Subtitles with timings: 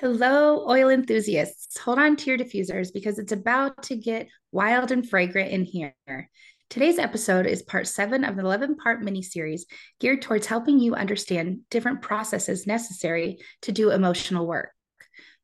[0.00, 1.76] Hello, oil enthusiasts.
[1.78, 5.96] Hold on to your diffusers because it's about to get wild and fragrant in here.
[6.70, 9.66] Today's episode is part seven of an 11 part mini series
[9.98, 14.70] geared towards helping you understand different processes necessary to do emotional work.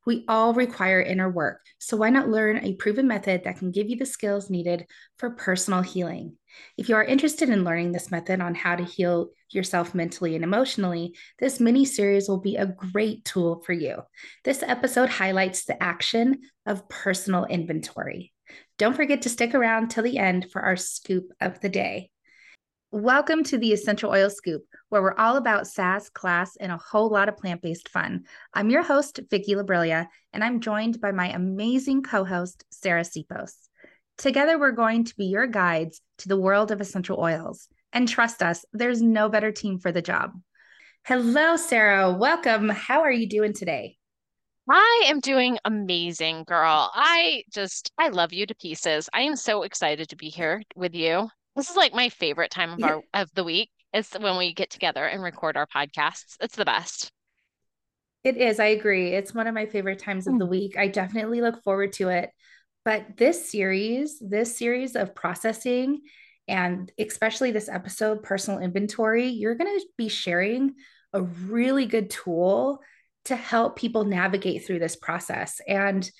[0.07, 3.89] We all require inner work, so why not learn a proven method that can give
[3.89, 4.87] you the skills needed
[5.19, 6.37] for personal healing?
[6.77, 10.45] If you are interested in learning this method on how to heal yourself mentally and
[10.45, 14.03] emotionally, this mini series will be a great tool for you.
[14.45, 18.33] This episode highlights the action of personal inventory.
[18.79, 22.11] Don't forget to stick around till the end for our scoop of the day.
[22.97, 27.09] Welcome to the Essential Oil Scoop, where we're all about sass, class, and a whole
[27.09, 28.23] lot of plant based fun.
[28.55, 33.55] I'm your host, Vicki Labrilla, and I'm joined by my amazing co host, Sarah Sipos.
[34.17, 37.67] Together, we're going to be your guides to the world of essential oils.
[37.93, 40.31] And trust us, there's no better team for the job.
[41.05, 42.13] Hello, Sarah.
[42.13, 42.69] Welcome.
[42.69, 43.97] How are you doing today?
[44.71, 46.93] I am doing amazing, girl.
[46.95, 49.11] I just, I love you to pieces.
[49.13, 51.29] I am so excited to be here with you.
[51.57, 53.71] This is like my favorite time of our of the week.
[53.93, 56.37] It's when we get together and record our podcasts.
[56.41, 57.13] It's the best.
[58.25, 58.59] It is.
[58.59, 59.11] I agree.
[59.11, 60.51] It's one of my favorite times of the mm.
[60.51, 60.79] week.
[60.79, 62.31] I definitely look forward to it.
[62.85, 66.01] But this series, this series of processing,
[66.49, 70.75] and especially this episode, personal inventory, you're going to be sharing
[71.13, 72.81] a really good tool
[73.27, 75.61] to help people navigate through this process.
[75.67, 76.11] And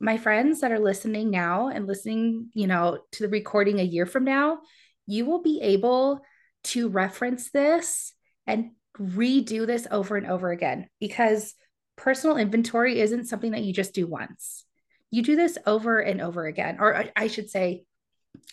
[0.00, 4.06] my friends that are listening now and listening, you know, to the recording a year
[4.06, 4.60] from now,
[5.06, 6.20] you will be able
[6.64, 8.12] to reference this
[8.46, 11.54] and redo this over and over again because
[11.96, 14.64] personal inventory isn't something that you just do once.
[15.10, 17.84] You do this over and over again, or I should say,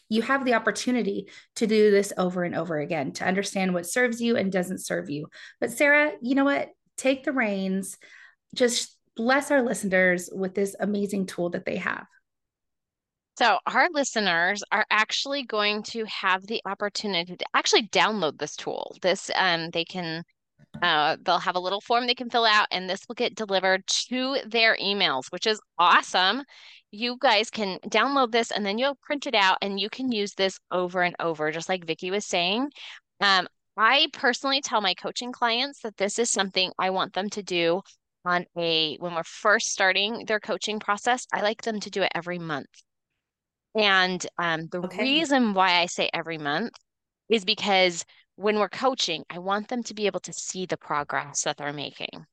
[0.10, 4.22] you have the opportunity to do this over and over again to understand what serves
[4.22, 5.28] you and doesn't serve you.
[5.60, 6.70] But, Sarah, you know what?
[6.98, 7.98] Take the reins,
[8.54, 12.06] just bless our listeners with this amazing tool that they have.
[13.42, 18.96] So, our listeners are actually going to have the opportunity to actually download this tool.
[19.02, 20.24] This, um, they can,
[20.84, 23.82] uh, they'll have a little form they can fill out, and this will get delivered
[23.88, 26.44] to their emails, which is awesome.
[26.92, 30.36] You guys can download this and then you'll print it out, and you can use
[30.36, 32.70] this over and over, just like Vicki was saying.
[33.22, 37.42] Um, I personally tell my coaching clients that this is something I want them to
[37.42, 37.82] do
[38.24, 41.26] on a when we're first starting their coaching process.
[41.34, 42.70] I like them to do it every month
[43.76, 45.02] and um, the okay.
[45.02, 46.74] reason why I say every month
[47.30, 48.06] is because
[48.36, 51.74] when we're coaching, I want them to be able to see the progress that they're
[51.74, 52.26] making.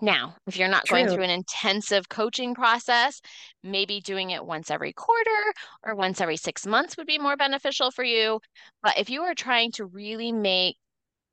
[0.00, 0.98] Now, if you're not True.
[0.98, 3.20] going through an intensive coaching process,
[3.62, 7.90] maybe doing it once every quarter or once every six months would be more beneficial
[7.90, 8.40] for you.
[8.82, 10.76] But if you are trying to really make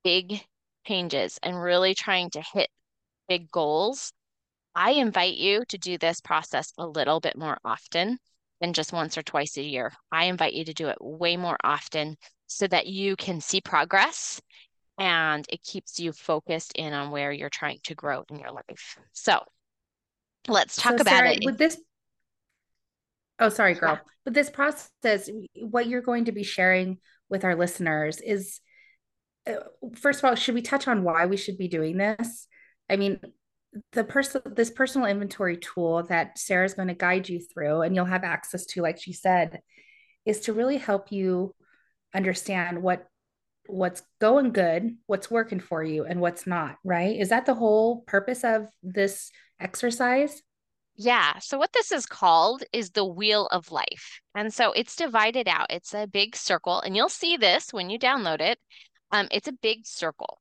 [0.03, 0.41] big
[0.87, 2.69] changes and really trying to hit
[3.27, 4.13] big goals,
[4.75, 8.17] I invite you to do this process a little bit more often
[8.63, 9.91] than just once or twice a year.
[10.09, 12.15] I invite you to do it way more often
[12.47, 14.41] so that you can see progress
[14.97, 18.97] and it keeps you focused in on where you're trying to grow in your life.
[19.11, 19.41] So
[20.47, 21.43] let's talk so about Sarah, it.
[21.43, 21.77] With this,
[23.39, 23.95] oh, sorry, girl.
[23.95, 24.11] Yeah.
[24.23, 26.99] With this process, what you're going to be sharing
[27.29, 28.61] with our listeners is
[29.45, 29.55] uh,
[29.95, 32.47] first of all, should we touch on why we should be doing this?
[32.89, 33.19] I mean,
[33.91, 38.05] the person this personal inventory tool that Sarah's going to guide you through and you'll
[38.05, 39.61] have access to like she said
[40.25, 41.55] is to really help you
[42.13, 43.07] understand what
[43.67, 47.17] what's going good, what's working for you and what's not, right?
[47.17, 50.41] Is that the whole purpose of this exercise?
[50.95, 51.39] Yeah.
[51.39, 54.21] So, what this is called is the wheel of life.
[54.35, 55.67] And so it's divided out.
[55.71, 58.59] It's a big circle, and you'll see this when you download it.
[59.11, 60.39] Um, it's a big circle.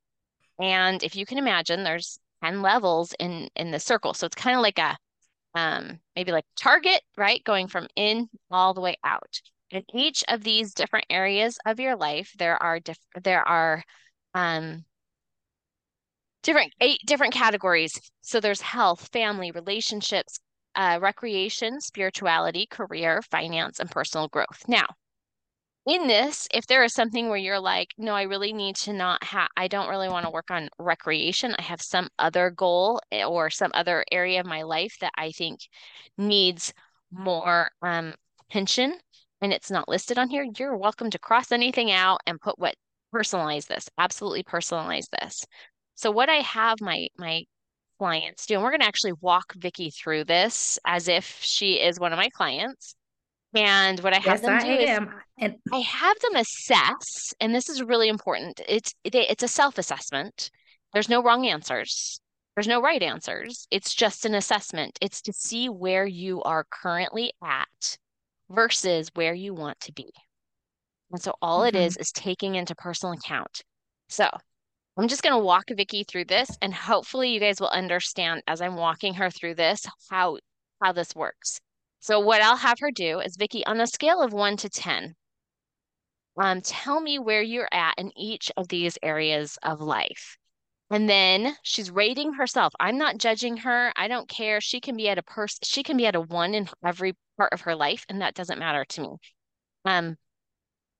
[0.60, 4.14] And if you can imagine, there's 10 levels in in the circle.
[4.14, 4.96] So it's kind of like a
[5.54, 7.42] um, maybe like target, right?
[7.44, 9.40] Going from in all the way out.
[9.70, 13.82] In each of these different areas of your life, there are diff- there are
[14.34, 14.84] um,
[16.42, 17.92] different eight different categories.
[18.20, 20.40] So there's health, family, relationships,
[20.74, 24.62] uh, recreation, spirituality, career, finance, and personal growth.
[24.68, 24.86] Now,
[25.86, 29.22] in this, if there is something where you're like, no, I really need to not
[29.24, 31.54] have, I don't really want to work on recreation.
[31.58, 35.32] I have some other goal eh, or some other area of my life that I
[35.32, 35.60] think
[36.16, 36.72] needs
[37.10, 38.14] more um,
[38.48, 38.98] attention
[39.42, 42.76] and it's not listed on here, you're welcome to cross anything out and put what
[43.12, 45.44] personalize this, absolutely personalize this.
[45.96, 47.42] So what I have my, my
[47.98, 51.98] clients do, and we're going to actually walk Vicki through this as if she is
[51.98, 52.94] one of my clients.
[53.54, 55.14] And what I have yes, them do I is am.
[55.38, 58.60] And- I have them assess, and this is really important.
[58.66, 60.50] It's it's a self assessment.
[60.92, 62.20] There's no wrong answers.
[62.54, 63.66] There's no right answers.
[63.70, 64.98] It's just an assessment.
[65.00, 67.96] It's to see where you are currently at
[68.50, 70.10] versus where you want to be.
[71.10, 71.76] And so all mm-hmm.
[71.76, 73.62] it is is taking into personal account.
[74.08, 74.28] So
[74.98, 78.60] I'm just going to walk Vicki through this and hopefully you guys will understand as
[78.60, 80.36] I'm walking her through this how
[80.82, 81.60] how this works.
[82.02, 85.14] So what I'll have her do is Vicki on a scale of 1 to 10
[86.36, 90.36] um tell me where you're at in each of these areas of life.
[90.90, 92.74] And then she's rating herself.
[92.80, 93.92] I'm not judging her.
[93.94, 94.60] I don't care.
[94.60, 97.52] She can be at a person she can be at a 1 in every part
[97.52, 99.08] of her life and that doesn't matter to me.
[99.84, 100.16] Um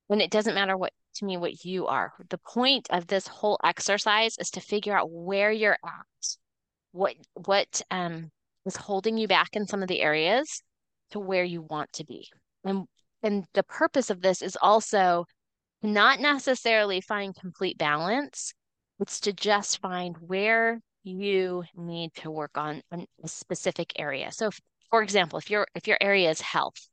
[0.09, 2.13] and it doesn't matter what to me what you are.
[2.31, 6.37] The point of this whole exercise is to figure out where you're at.
[6.93, 8.31] What what um
[8.67, 10.63] is holding you back in some of the areas
[11.13, 12.29] to where you want to be.
[12.65, 12.87] And
[13.23, 15.27] and the purpose of this is also
[15.83, 18.53] not necessarily find complete balance.
[19.01, 24.31] It's to just find where you need to work on, a specific area.
[24.33, 24.61] So if,
[24.91, 26.89] for example, if your if your area is health,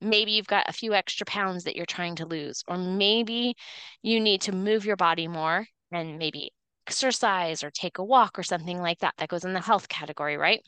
[0.00, 3.54] maybe you've got a few extra pounds that you're trying to lose, or maybe
[4.02, 6.52] you need to move your body more and maybe
[6.86, 9.14] exercise or take a walk or something like that.
[9.18, 10.60] That goes in the health category, right?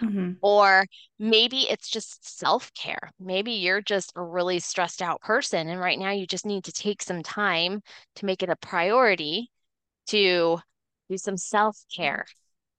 [0.00, 0.32] Mm-hmm.
[0.42, 0.86] Or
[1.18, 3.10] maybe it's just self care.
[3.20, 5.68] Maybe you're just a really stressed out person.
[5.68, 7.80] And right now you just need to take some time
[8.16, 9.50] to make it a priority
[10.06, 10.58] to
[11.08, 12.26] do some self care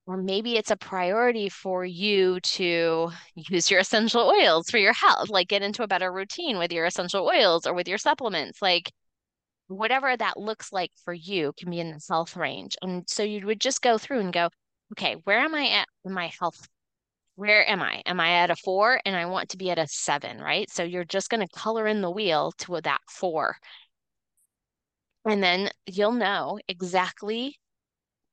[0.06, 5.28] or maybe it's a priority for you to use your essential oils for your health,
[5.28, 8.92] like get into a better routine with your essential oils or with your supplements, like
[9.68, 12.76] whatever that looks like for you can be in the health range.
[12.82, 14.50] And so you would just go through and go,
[14.92, 16.68] okay, where am I at in my health?
[17.36, 18.02] Where am I?
[18.06, 20.70] Am I at a four and I want to be at a seven, right?
[20.70, 23.56] So you're just going to color in the wheel to that four.
[25.24, 27.58] And then you'll know exactly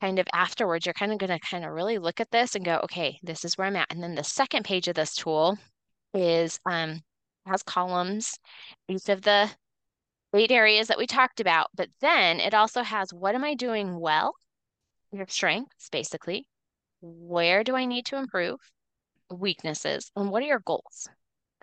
[0.02, 2.66] kind of afterwards, you're kind of going to kind of really look at this and
[2.66, 3.92] go, okay, this is where I'm at.
[3.92, 5.58] And then the second page of this tool
[6.14, 7.02] is um,
[7.46, 8.38] has columns,
[8.88, 9.50] each of the
[10.36, 11.68] eight areas that we talked about.
[11.76, 14.34] But then it also has what am I doing well?
[15.12, 16.48] Your strengths, basically.
[17.02, 18.60] Where do I need to improve?
[19.32, 20.12] Weaknesses.
[20.16, 21.08] And what are your goals?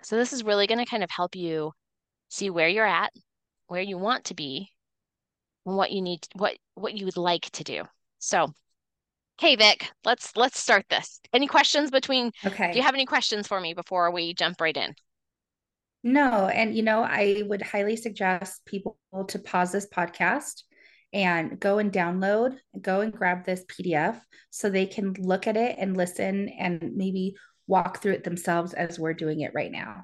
[0.03, 1.71] So this is really going to kind of help you
[2.29, 3.11] see where you're at,
[3.67, 4.69] where you want to be,
[5.65, 7.83] and what you need, what what you would like to do.
[8.19, 8.53] So,
[9.39, 11.19] hey Vic, let's let's start this.
[11.33, 12.71] Any questions between Okay.
[12.71, 14.93] Do you have any questions for me before we jump right in?
[16.03, 20.63] No, and you know, I would highly suggest people to pause this podcast
[21.11, 25.75] and go and download, go and grab this PDF so they can look at it
[25.79, 27.35] and listen and maybe
[27.69, 30.03] walk through it themselves as we're doing it right now.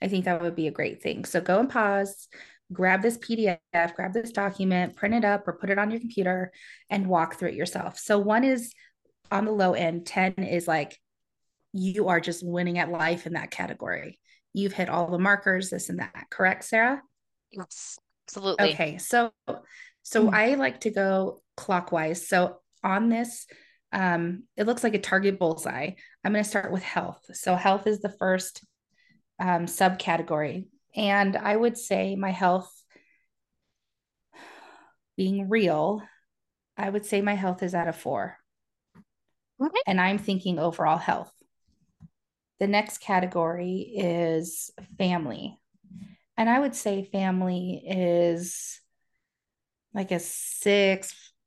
[0.00, 1.24] I think that would be a great thing.
[1.24, 2.28] So go and pause,
[2.72, 3.58] grab this PDF,
[3.96, 6.52] grab this document, print it up or put it on your computer
[6.88, 7.98] and walk through it yourself.
[7.98, 8.72] So one is
[9.30, 10.98] on the low end, 10 is like
[11.72, 14.20] you are just winning at life in that category.
[14.54, 16.26] You've hit all the markers, this and that.
[16.30, 17.02] Correct, Sarah?
[17.50, 17.98] Yes,
[18.28, 18.72] absolutely.
[18.72, 18.98] Okay.
[18.98, 19.32] So
[20.02, 20.34] so mm-hmm.
[20.34, 22.28] I like to go clockwise.
[22.28, 23.46] So on this
[23.92, 25.90] um, it looks like a target bullseye.
[26.24, 27.22] I'm going to start with health.
[27.32, 28.64] So health is the first
[29.40, 30.66] um, subcategory.
[30.94, 32.70] And I would say my health
[35.16, 36.02] being real,
[36.76, 38.36] I would say my health is at a four.
[39.62, 39.80] Okay.
[39.86, 41.32] And I'm thinking overall health.
[42.58, 45.58] The next category is family.
[46.36, 48.80] And I would say family is
[49.92, 50.18] like a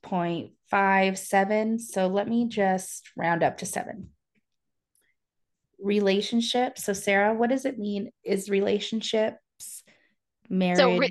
[0.03, 1.79] 6.57.
[1.79, 4.09] So let me just round up to seven
[5.83, 6.79] relationship.
[6.79, 8.11] So, Sarah, what does it mean?
[8.23, 9.83] Is relationships,
[10.49, 11.09] marriage, so re-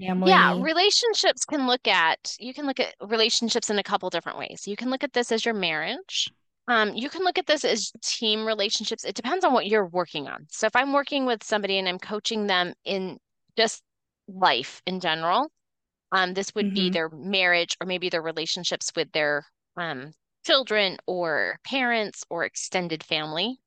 [0.00, 0.30] family?
[0.30, 4.66] Yeah, relationships can look at, you can look at relationships in a couple different ways.
[4.66, 6.30] You can look at this as your marriage.
[6.66, 9.04] Um, you can look at this as team relationships.
[9.04, 10.46] It depends on what you're working on.
[10.50, 13.18] So, if I'm working with somebody and I'm coaching them in
[13.56, 13.82] just
[14.26, 15.50] life in general,
[16.12, 16.74] um, this would mm-hmm.
[16.74, 19.44] be their marriage or maybe their relationships with their
[19.76, 20.12] um,
[20.44, 23.58] children or parents or extended family.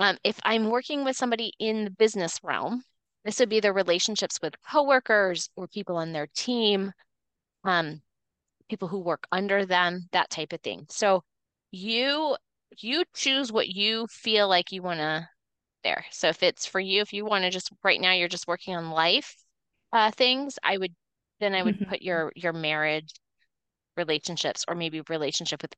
[0.00, 2.82] Um, if I'm working with somebody in the business realm,
[3.24, 6.92] this would be their relationships with coworkers or people on their team,
[7.64, 8.00] um,
[8.68, 10.86] people who work under them, that type of thing.
[10.88, 11.22] So
[11.70, 12.36] you
[12.78, 15.28] you choose what you feel like you want to
[15.84, 16.04] there.
[16.10, 18.76] So if it's for you, if you want to just right now you're just working
[18.76, 19.34] on life
[19.92, 20.94] uh, things, I would
[21.40, 21.90] then I would mm-hmm.
[21.90, 23.12] put your your marriage
[23.96, 25.74] relationships or maybe relationship with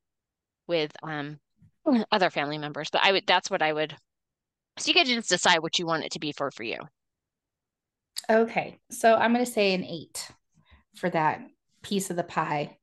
[0.67, 1.39] with um
[2.11, 2.89] other family members.
[2.91, 3.95] But I would that's what I would
[4.77, 6.79] so you get to just decide what you want it to be for for you.
[8.29, 8.79] Okay.
[8.89, 10.29] So I'm going to say an eight
[10.95, 11.41] for that
[11.81, 12.77] piece of the pie.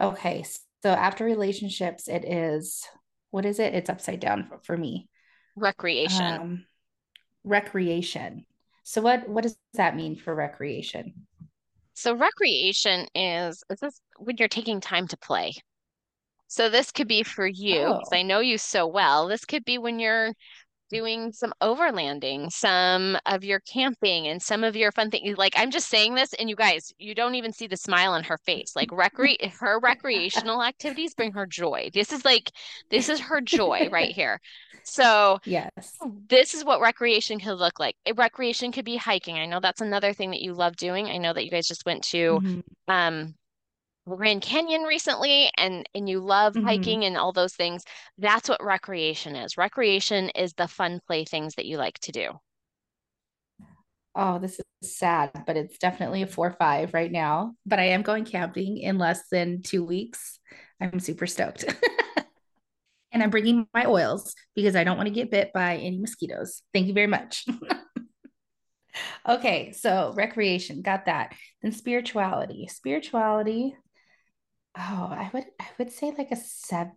[0.00, 0.44] Okay.
[0.82, 2.84] So after relationships, it is
[3.30, 3.74] what is it?
[3.74, 5.08] It's upside down for, for me.
[5.56, 6.22] Recreation.
[6.22, 6.66] Um,
[7.44, 8.44] recreation.
[8.84, 11.26] So what what does that mean for recreation?
[11.94, 15.52] So recreation is, is this when you're taking time to play.
[16.48, 18.00] So this could be for you, oh.
[18.12, 19.26] I know you so well.
[19.26, 20.32] This could be when you're
[20.92, 25.38] doing some overlanding, some of your camping, and some of your fun things.
[25.38, 28.24] Like I'm just saying this, and you guys, you don't even see the smile on
[28.24, 28.76] her face.
[28.76, 31.90] Like recre her recreational activities bring her joy.
[31.92, 32.52] This is like
[32.90, 34.40] this is her joy right here.
[34.84, 35.96] So yes,
[36.28, 37.96] this is what recreation could look like.
[38.16, 39.36] Recreation could be hiking.
[39.36, 41.06] I know that's another thing that you love doing.
[41.06, 42.60] I know that you guys just went to mm-hmm.
[42.88, 43.34] um
[44.08, 46.66] Grand Canyon recently and and you love mm-hmm.
[46.66, 47.84] hiking and all those things,
[48.18, 49.56] that's what recreation is.
[49.56, 52.30] Recreation is the fun play things that you like to do.
[54.14, 57.54] Oh, this is sad, but it's definitely a four five right now.
[57.64, 60.38] But I am going camping in less than two weeks.
[60.80, 61.64] I'm super stoked.
[63.12, 66.62] and I'm bringing my oils because I don't want to get bit by any mosquitoes.
[66.74, 67.46] Thank you very much.
[69.28, 71.34] okay, so recreation, got that.
[71.62, 72.66] Then spirituality.
[72.66, 73.76] Spirituality,
[74.76, 76.92] Oh, I would I would say like a seven.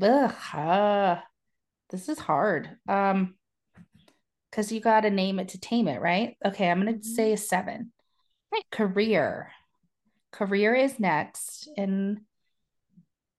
[0.00, 1.16] Ugh, uh,
[1.90, 2.70] this is hard.
[2.88, 3.34] Um,
[4.50, 6.36] because you got to name it to tame it, right?
[6.44, 7.02] Okay, I'm gonna mm-hmm.
[7.02, 7.92] say a seven.
[8.52, 8.64] Right.
[8.70, 9.50] Career,
[10.32, 12.20] career is next, and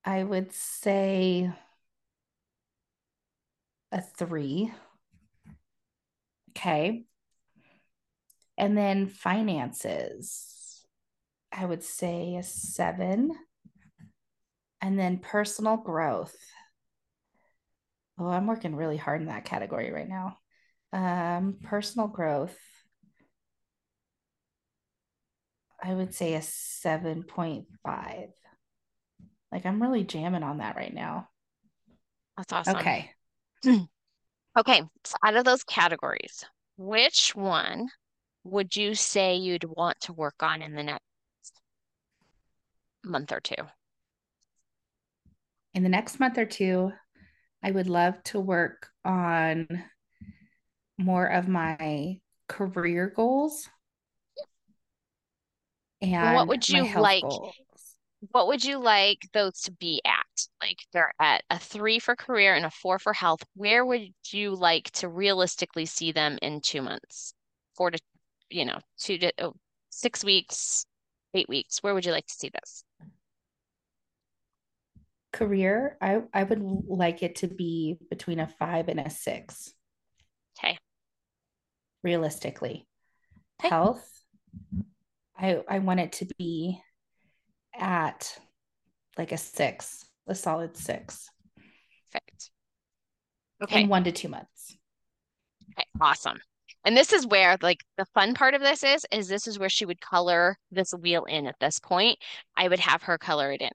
[0.05, 1.51] I would say
[3.91, 4.71] a three.
[6.51, 7.05] Okay,
[8.57, 10.85] and then finances,
[11.51, 13.31] I would say a seven.
[14.81, 16.35] And then personal growth.
[18.17, 20.37] Oh, I'm working really hard in that category right now.
[20.91, 22.57] Um, personal growth.
[25.81, 28.29] I would say a 7.5.
[29.51, 31.29] Like I'm really jamming on that right now.
[32.37, 32.77] That's awesome.
[32.77, 33.11] Okay.
[34.57, 34.83] okay.
[35.03, 36.45] So out of those categories,
[36.77, 37.87] which one
[38.43, 41.01] would you say you'd want to work on in the next
[43.03, 43.55] month or two?
[45.73, 46.91] In the next month or two,
[47.63, 49.67] I would love to work on
[50.97, 53.69] more of my career goals.
[56.01, 57.23] And what would you like?
[57.23, 57.53] Goals.
[58.31, 60.47] What would you like those to be at?
[60.61, 63.43] Like they're at a three for career and a four for health.
[63.55, 67.33] Where would you like to realistically see them in two months?
[67.75, 67.99] Four to,
[68.49, 69.53] you know, two to oh,
[69.89, 70.85] six weeks,
[71.33, 71.81] eight weeks.
[71.81, 72.83] Where would you like to see this?
[75.31, 79.73] Career, I, I would like it to be between a five and a six.
[80.57, 80.77] Okay.
[82.03, 82.87] Realistically.
[83.59, 83.69] Okay.
[83.69, 84.07] Health,
[85.37, 86.81] I I want it to be
[87.77, 88.37] at
[89.17, 91.29] like a six, a solid six.
[92.11, 92.51] Perfect.
[93.61, 93.81] Okay.
[93.81, 94.77] In one to two months.
[95.77, 96.39] Okay, awesome.
[96.85, 99.69] And this is where like the fun part of this is, is this is where
[99.69, 102.17] she would color this wheel in at this point.
[102.55, 103.71] I would have her color it in.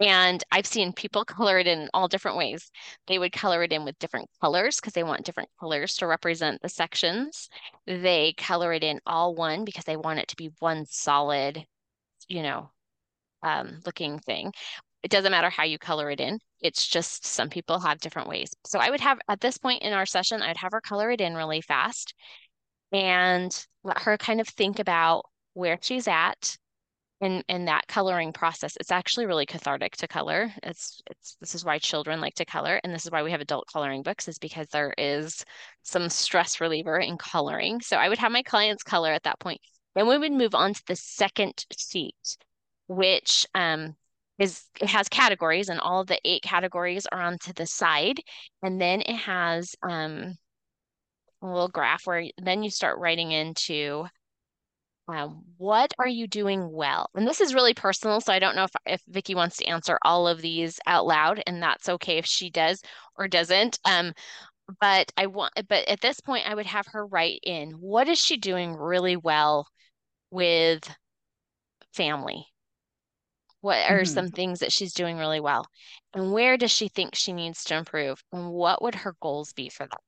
[0.00, 2.70] And I've seen people color it in all different ways.
[3.06, 6.62] They would color it in with different colors because they want different colors to represent
[6.62, 7.48] the sections.
[7.86, 11.64] They color it in all one because they want it to be one solid,
[12.28, 12.70] you know,
[13.42, 14.52] um, looking thing.
[15.02, 16.40] It doesn't matter how you color it in.
[16.60, 18.50] It's just some people have different ways.
[18.64, 21.20] So I would have at this point in our session, I'd have her color it
[21.20, 22.14] in really fast
[22.92, 26.56] and let her kind of think about where she's at
[27.20, 28.76] in in that coloring process.
[28.78, 30.52] It's actually really cathartic to color.
[30.62, 33.40] It's it's this is why children like to color and this is why we have
[33.40, 35.44] adult coloring books is because there is
[35.82, 37.80] some stress reliever in coloring.
[37.80, 39.60] So I would have my clients color at that point.
[39.94, 42.36] Then we would move on to the second sheet,
[42.86, 43.96] which um,
[44.38, 48.20] is it has categories and all of the eight categories are onto the side.
[48.62, 50.36] And then it has um,
[51.42, 54.06] a little graph where then you start writing into
[55.08, 57.08] um, what are you doing well?
[57.14, 59.98] And this is really personal so i don't know if, if vicki wants to answer
[60.02, 62.82] all of these out loud and that's okay if she does
[63.16, 64.12] or doesn't um,
[64.80, 68.18] but i want but at this point i would have her write in what is
[68.18, 69.68] she doing really well
[70.30, 70.82] with
[71.92, 72.46] family
[73.66, 74.14] what are mm-hmm.
[74.14, 75.66] some things that she's doing really well?
[76.14, 78.22] And where does she think she needs to improve?
[78.32, 80.00] And what would her goals be for that?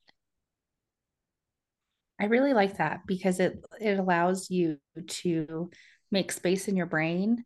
[2.20, 5.70] I really like that because it it allows you to
[6.12, 7.44] make space in your brain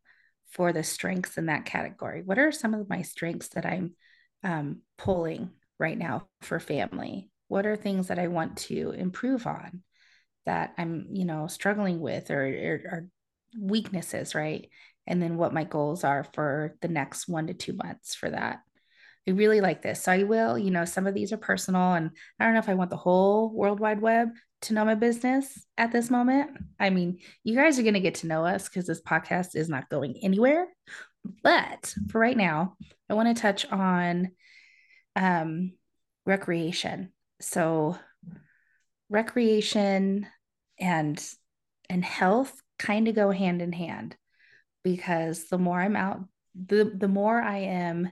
[0.50, 2.23] for the strengths in that category.
[2.23, 3.95] What are some of my strengths that I'm
[4.45, 7.31] um, pulling right now for family?
[7.49, 9.83] What are things that I want to improve on
[10.45, 13.07] that I'm, you know, struggling with or, or, or
[13.59, 14.69] weaknesses, right?
[15.06, 18.61] And then what my goals are for the next one to two months for that.
[19.26, 20.02] I really like this.
[20.02, 22.68] So I will, you know, some of these are personal and I don't know if
[22.68, 24.30] I want the whole World Wide Web
[24.62, 26.50] to know my business at this moment.
[26.78, 29.68] I mean, you guys are going to get to know us because this podcast is
[29.68, 30.66] not going anywhere.
[31.42, 32.76] But for right now,
[33.09, 34.32] I want to touch on
[35.14, 35.73] um,
[36.26, 37.12] recreation.
[37.40, 37.97] So
[39.09, 40.26] recreation
[40.78, 41.25] and
[41.88, 44.16] and health kind of go hand in hand
[44.82, 46.20] because the more I'm out
[46.54, 48.10] the the more I am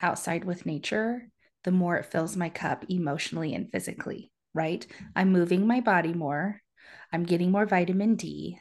[0.00, 1.28] outside with nature,
[1.64, 4.86] the more it fills my cup emotionally and physically, right?
[5.14, 6.60] I'm moving my body more.
[7.12, 8.58] I'm getting more vitamin D,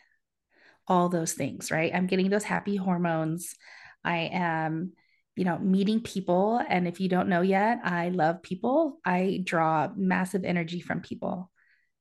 [0.88, 1.94] all those things, right?
[1.94, 3.56] I'm getting those happy hormones.
[4.04, 4.94] I am,
[5.36, 6.62] you know, meeting people.
[6.68, 9.00] And if you don't know yet, I love people.
[9.04, 11.52] I draw massive energy from people.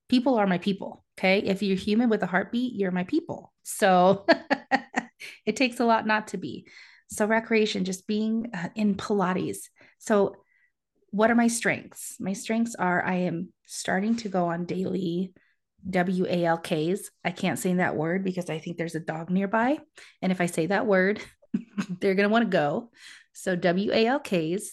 [0.08, 1.04] People are my people.
[1.18, 1.38] Okay.
[1.38, 3.52] If you're human with a heartbeat, you're my people.
[3.62, 4.26] So
[5.46, 6.66] it takes a lot not to be.
[7.08, 9.58] So, recreation, just being uh, in Pilates.
[9.98, 10.36] So,
[11.10, 12.16] what are my strengths?
[12.18, 15.32] My strengths are I am starting to go on daily
[15.88, 17.00] WALKs.
[17.24, 19.78] I can't say that word because I think there's a dog nearby.
[20.22, 21.20] And if I say that word,
[22.00, 22.90] they're going to want to go.
[23.32, 24.64] So, WALKs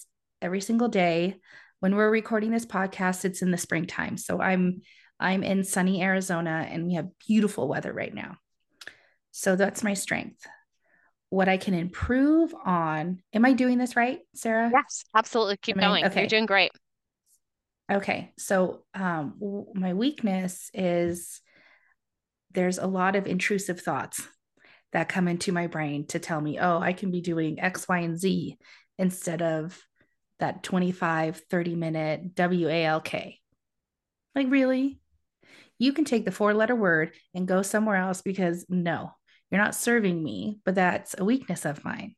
[0.42, 1.36] every single day.
[1.80, 4.18] When we're recording this podcast, it's in the springtime.
[4.18, 4.82] So, I'm
[5.20, 8.38] I'm in sunny Arizona and we have beautiful weather right now.
[9.30, 10.46] So that's my strength
[11.32, 13.22] what I can improve on.
[13.34, 14.70] Am I doing this right, Sarah?
[14.72, 15.58] Yes, absolutely.
[15.58, 16.04] Keep Am going.
[16.04, 16.20] I, okay.
[16.20, 16.72] You're doing great.
[17.90, 18.34] Okay.
[18.38, 21.42] So, um, my weakness is
[22.52, 24.28] there's a lot of intrusive thoughts
[24.92, 28.00] that come into my brain to tell me, oh, I can be doing X, Y,
[28.00, 28.58] and Z
[28.98, 29.82] instead of
[30.40, 33.14] that 25, 30 minute WALK.
[34.36, 35.00] Like, really?
[35.80, 39.12] You can take the four letter word and go somewhere else because no,
[39.52, 42.16] you're not serving me, but that's a weakness of mine.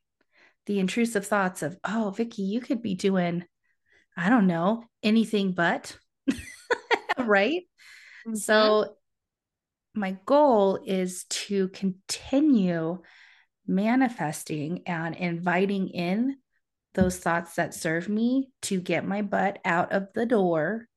[0.68, 3.44] The intrusive thoughts of, oh, Vicky, you could be doing,
[4.16, 5.98] I don't know, anything but,
[7.18, 7.64] right?
[8.28, 8.36] Mm-hmm.
[8.36, 8.96] So,
[9.96, 13.00] my goal is to continue
[13.68, 16.38] manifesting and inviting in
[16.94, 20.88] those thoughts that serve me to get my butt out of the door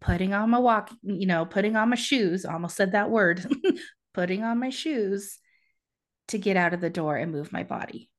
[0.00, 3.44] putting on my walk you know putting on my shoes almost said that word
[4.14, 5.39] putting on my shoes
[6.30, 8.10] to get out of the door and move my body.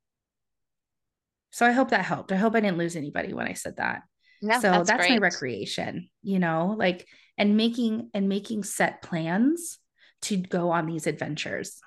[1.51, 2.31] So I hope that helped.
[2.31, 4.03] I hope I didn't lose anybody when I said that.
[4.41, 9.77] No, so that's, that's my recreation, you know, like and making and making set plans
[10.23, 11.79] to go on these adventures.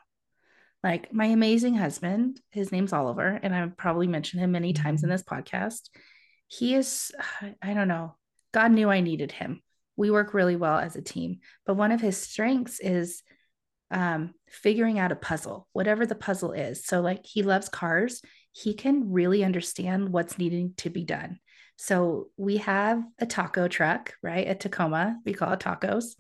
[0.83, 5.09] Like my amazing husband, his name's Oliver, and I've probably mentioned him many times in
[5.09, 5.15] mm-hmm.
[5.15, 5.89] this podcast.
[6.47, 7.11] He is,
[7.63, 8.17] I don't know,
[8.53, 9.63] God knew I needed him.
[9.97, 13.23] We work really well as a team, but one of his strengths is
[13.95, 16.85] um, figuring out a puzzle, whatever the puzzle is.
[16.85, 18.21] So, like, he loves cars,
[18.53, 21.39] he can really understand what's needing to be done.
[21.77, 24.49] So, we have a taco truck, right?
[24.49, 26.17] A Tacoma, we call it tacos,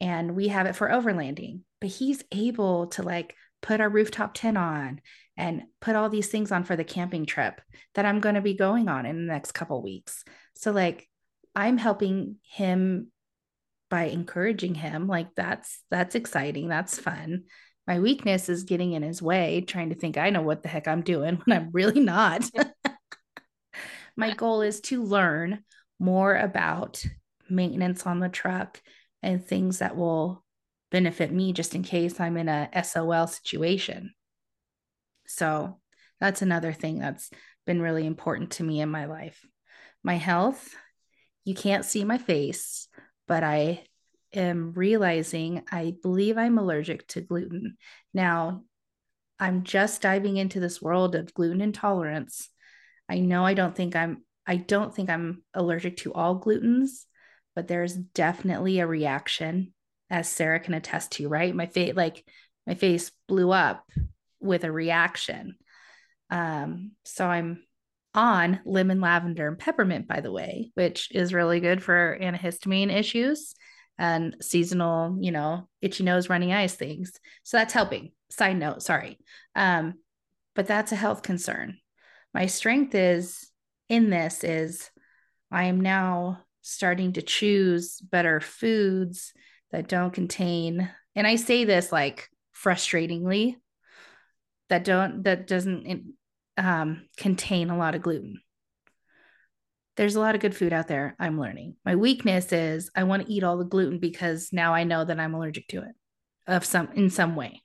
[0.00, 1.60] and we have it for overlanding.
[1.80, 5.00] But he's able to like put our rooftop tent on
[5.36, 7.60] and put all these things on for the camping trip
[7.94, 10.24] that I'm going to be going on in the next couple weeks.
[10.54, 11.08] So, like,
[11.56, 13.08] I'm helping him
[13.94, 17.44] by encouraging him like that's that's exciting that's fun.
[17.86, 20.88] My weakness is getting in his way trying to think i know what the heck
[20.88, 22.44] i'm doing when i'm really not.
[24.16, 25.62] My goal is to learn
[26.00, 27.04] more about
[27.48, 28.82] maintenance on the truck
[29.22, 30.44] and things that will
[30.90, 34.12] benefit me just in case i'm in a sol situation.
[35.28, 35.78] So
[36.18, 37.30] that's another thing that's
[37.64, 39.40] been really important to me in my life.
[40.02, 40.74] My health
[41.44, 42.88] you can't see my face
[43.26, 43.84] but I
[44.32, 47.76] am realizing I believe I'm allergic to gluten.
[48.12, 48.64] Now,
[49.38, 52.48] I'm just diving into this world of gluten intolerance.
[53.08, 57.04] I know I don't think I'm I don't think I'm allergic to all glutens,
[57.54, 59.72] but there's definitely a reaction
[60.10, 61.54] as Sarah can attest to, right?
[61.54, 62.24] My face like
[62.66, 63.84] my face blew up
[64.40, 65.56] with a reaction.
[66.30, 67.62] Um, so I'm
[68.14, 73.54] on lemon, lavender, and peppermint, by the way, which is really good for antihistamine issues
[73.98, 77.12] and seasonal, you know, itchy nose, runny eyes things.
[77.42, 78.12] So that's helping.
[78.30, 79.18] Side note, sorry.
[79.54, 79.94] Um,
[80.54, 81.78] but that's a health concern.
[82.32, 83.50] My strength is
[83.88, 84.90] in this is
[85.50, 89.32] I am now starting to choose better foods
[89.70, 93.56] that don't contain, and I say this like frustratingly,
[94.68, 96.14] that don't that doesn't
[96.56, 98.40] um, contain a lot of gluten.
[99.96, 101.14] There's a lot of good food out there.
[101.18, 101.76] I'm learning.
[101.84, 105.20] My weakness is I want to eat all the gluten because now I know that
[105.20, 105.94] I'm allergic to it
[106.46, 107.62] of some in some way.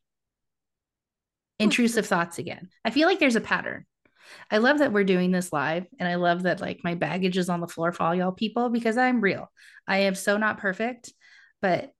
[1.60, 2.69] intrusive thoughts again.
[2.86, 3.86] I feel like there's a pattern.
[4.52, 7.49] I love that we're doing this live and I love that like my baggage is
[7.49, 9.52] on the floor for all y'all people because I'm real.
[9.88, 11.13] I am so not perfect,
[11.62, 11.91] but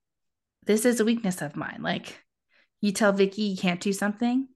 [0.64, 1.80] this is a weakness of mine.
[1.82, 2.18] Like
[2.80, 4.48] you tell Vicky you can't do something.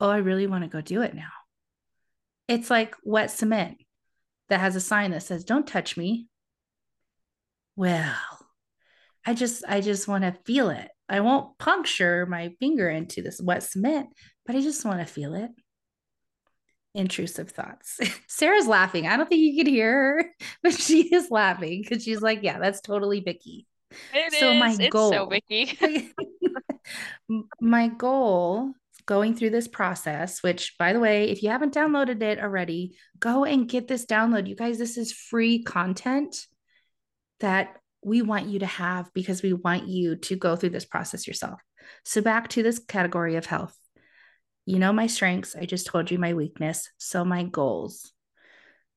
[0.00, 1.30] Oh, I really want to go do it now.
[2.48, 3.78] It's like wet cement
[4.48, 6.28] that has a sign that says, Don't touch me.
[7.76, 8.14] Well,
[9.24, 10.90] I just I just want to feel it.
[11.08, 14.08] I won't puncture my finger into this wet cement,
[14.46, 15.50] but I just want to feel it.
[16.94, 18.00] Intrusive thoughts.
[18.28, 19.06] Sarah's laughing.
[19.06, 20.24] I don't think you can hear her,
[20.62, 23.66] but she is laughing because she's like, Yeah, that's totally Vicky.
[24.12, 24.60] It so is.
[24.60, 26.12] my it's goal, so Vicky.
[27.60, 28.74] my goal
[29.06, 33.44] going through this process, which by the way, if you haven't downloaded it already, go
[33.44, 34.48] and get this download.
[34.48, 36.46] You guys, this is free content
[37.40, 41.26] that we want you to have because we want you to go through this process
[41.26, 41.60] yourself.
[42.04, 43.76] So, back to this category of health.
[44.66, 45.56] You know my strengths.
[45.56, 46.88] I just told you my weakness.
[46.98, 48.12] So, my goals.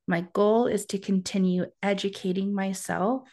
[0.06, 3.28] My goal is to continue educating myself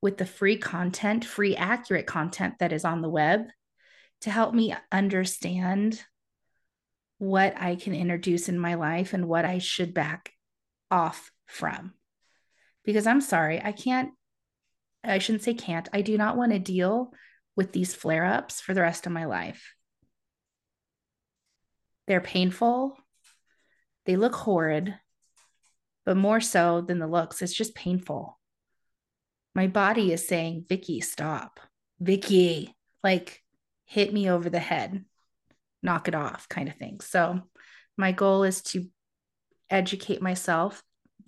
[0.00, 3.42] with the free content, free, accurate content that is on the web
[4.22, 6.02] to help me understand
[7.18, 10.32] what I can introduce in my life and what I should back
[10.90, 11.92] off from.
[12.84, 14.10] Because I'm sorry, I can't,
[15.04, 17.12] I shouldn't say can't, I do not want to deal
[17.56, 19.74] with these flare ups for the rest of my life.
[22.06, 22.96] They're painful,
[24.06, 24.94] they look horrid,
[26.06, 28.38] but more so than the looks, it's just painful.
[29.54, 31.60] My body is saying, Vicky, stop.
[32.00, 33.42] Vicky, like,
[33.90, 35.04] hit me over the head,
[35.82, 37.00] knock it off kind of thing.
[37.00, 37.40] So,
[37.96, 38.86] my goal is to
[39.68, 40.82] educate myself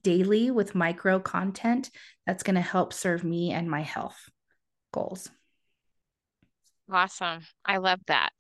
[0.05, 1.91] daily with micro content
[2.25, 4.31] that's going to help serve me and my health
[4.93, 5.29] goals.
[6.91, 7.41] Awesome.
[7.65, 8.33] I love that.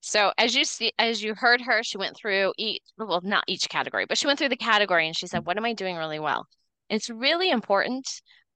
[0.00, 3.68] So as you see, as you heard her, she went through each, well, not each
[3.68, 6.18] category, but she went through the category and she said, what am I doing really
[6.18, 6.46] well?
[6.88, 8.08] It's really important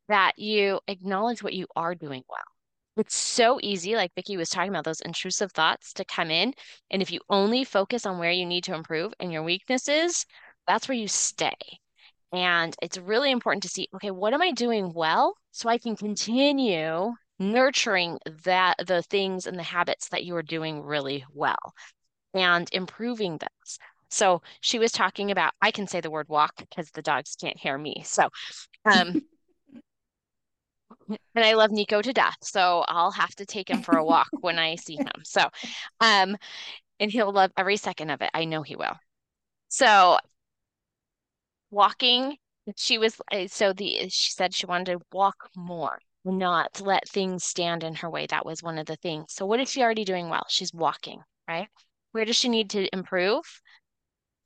[0.08, 2.53] that you acknowledge what you are doing well.
[2.96, 6.54] It's so easy, like Vicky was talking about, those intrusive thoughts to come in.
[6.90, 10.24] And if you only focus on where you need to improve and your weaknesses,
[10.68, 11.56] that's where you stay.
[12.32, 15.96] And it's really important to see, okay, what am I doing well so I can
[15.96, 21.74] continue nurturing that the things and the habits that you are doing really well
[22.32, 23.78] and improving those.
[24.08, 27.58] So she was talking about, I can say the word walk because the dogs can't
[27.58, 28.02] hear me.
[28.04, 28.28] So
[28.84, 29.24] um
[31.08, 32.36] and I love Nico to death.
[32.42, 35.22] So I'll have to take him for a walk when I see him.
[35.24, 35.48] So,
[36.00, 36.36] um,
[37.00, 38.30] and he'll love every second of it.
[38.34, 38.96] I know he will.
[39.68, 40.18] So,
[41.70, 42.36] walking,
[42.76, 47.44] she was uh, so the she said she wanted to walk more, not let things
[47.44, 48.26] stand in her way.
[48.26, 49.26] That was one of the things.
[49.30, 50.46] So, what is she already doing well?
[50.48, 51.68] She's walking, right?
[52.12, 53.42] Where does she need to improve?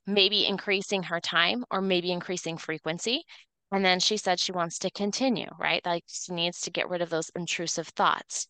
[0.07, 3.23] Maybe increasing her time or maybe increasing frequency.
[3.71, 5.85] And then she said she wants to continue, right?
[5.85, 8.47] Like she needs to get rid of those intrusive thoughts.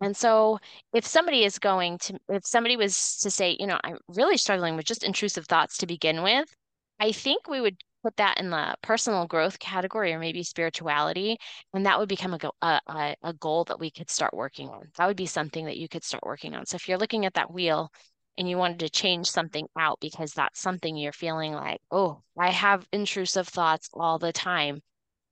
[0.00, 0.58] And so
[0.92, 4.76] if somebody is going to, if somebody was to say, you know, I'm really struggling
[4.76, 6.54] with just intrusive thoughts to begin with,
[6.98, 11.38] I think we would put that in the personal growth category or maybe spirituality.
[11.72, 14.88] And that would become a, a, a goal that we could start working on.
[14.96, 16.66] That would be something that you could start working on.
[16.66, 17.92] So if you're looking at that wheel
[18.38, 22.50] and you wanted to change something out because that's something you're feeling like, oh, I
[22.50, 24.80] have intrusive thoughts all the time.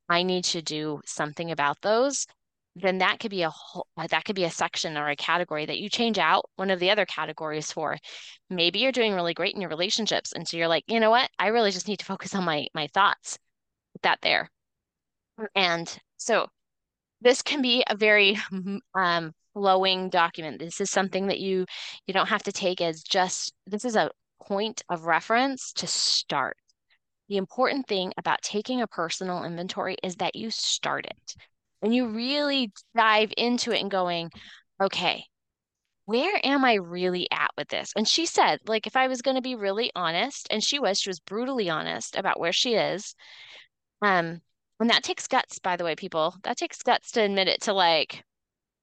[0.09, 2.27] I need to do something about those.
[2.77, 5.67] Then that could be a whole, uh, that could be a section or a category
[5.67, 7.97] that you change out one of the other categories for.
[8.49, 11.31] Maybe you're doing really great in your relationships, and so you're like, you know what?
[11.39, 13.39] I really just need to focus on my my thoughts.
[13.95, 14.49] Put that there.
[15.55, 16.49] And so
[17.21, 18.39] this can be a very
[18.95, 20.59] um, flowing document.
[20.59, 21.67] This is something that you
[22.07, 24.11] you don't have to take as just this is a
[24.43, 26.57] point of reference to start.
[27.29, 31.35] The important thing about taking a personal inventory is that you start it
[31.83, 34.31] and you really dive into it and going,
[34.83, 35.25] okay,
[36.07, 37.93] where am I really at with this?
[37.95, 41.01] And she said, like, if I was going to be really honest, and she was,
[41.01, 43.15] she was brutally honest about where she is.
[44.03, 44.41] Um,
[44.81, 46.35] and that takes guts, by the way, people.
[46.43, 48.25] That takes guts to admit it to like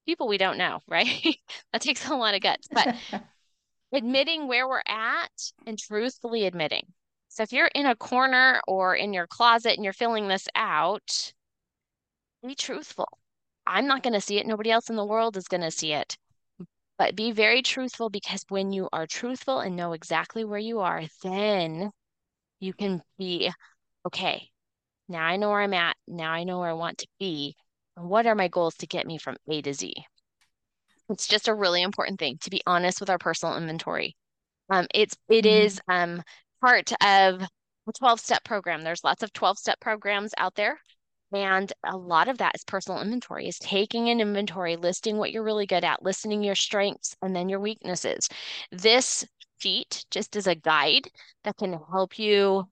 [0.06, 1.38] people we don't know, right?
[1.74, 2.68] that takes a lot of guts.
[2.72, 2.96] But
[3.94, 6.94] admitting where we're at and truthfully admitting.
[7.30, 11.34] So if you're in a corner or in your closet and you're filling this out,
[12.46, 13.08] be truthful.
[13.66, 14.48] I'm not going to see it.
[14.48, 16.18] Nobody else in the world is going to see it.
[16.98, 21.04] But be very truthful because when you are truthful and know exactly where you are,
[21.22, 21.92] then
[22.60, 23.52] you can be
[24.06, 24.50] okay.
[25.10, 25.96] Now I know where I'm at.
[26.08, 27.56] Now I know where I want to be
[27.98, 29.94] what are my goals to get me from A to Z?
[31.10, 34.16] It's just a really important thing to be honest with our personal inventory.
[34.70, 35.66] Um, it's it mm-hmm.
[35.66, 36.22] is um
[36.62, 38.84] part of a 12 step program.
[38.84, 40.80] There's lots of 12 step programs out there.
[41.34, 45.44] And a lot of that is personal inventory, is taking an inventory, listing what you're
[45.44, 48.30] really good at, listening your strengths and then your weaknesses.
[48.72, 49.26] This
[49.58, 51.10] sheet just is a guide
[51.44, 52.66] that can help you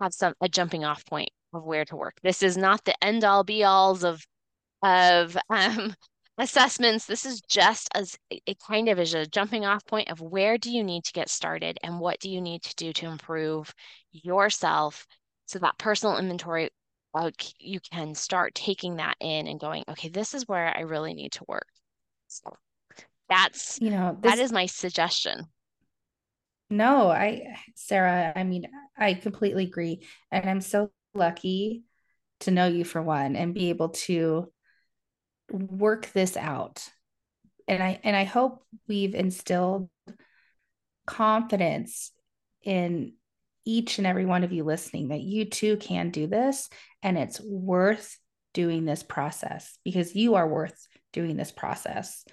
[0.00, 2.14] have some a jumping off point of where to work.
[2.22, 4.24] This is not the end all be alls of
[4.82, 5.94] of um,
[6.38, 7.06] assessments.
[7.06, 10.70] This is just as it kind of is a jumping off point of where do
[10.70, 13.74] you need to get started and what do you need to do to improve
[14.12, 15.06] yourself
[15.46, 16.70] so that personal inventory
[17.14, 21.14] uh, you can start taking that in and going okay this is where i really
[21.14, 21.66] need to work
[22.26, 22.54] so
[23.28, 25.44] that's you know this, that is my suggestion
[26.68, 27.42] no i
[27.74, 28.66] sarah i mean
[28.98, 31.84] i completely agree and i'm so lucky
[32.40, 34.52] to know you for one and be able to
[35.50, 36.88] work this out.
[37.68, 39.90] And i and i hope we've instilled
[41.06, 42.12] confidence
[42.62, 43.14] in
[43.64, 46.68] each and every one of you listening that you too can do this
[47.02, 48.18] and it's worth
[48.54, 52.24] doing this process because you are worth doing this process.